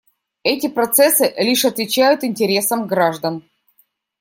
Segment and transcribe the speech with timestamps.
[0.41, 3.43] Эти процессы лишь отвечают интересам граждан.